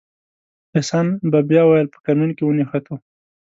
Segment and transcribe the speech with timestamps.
[0.77, 2.95] احسان به بیا ویل په کمین کې ونښتو.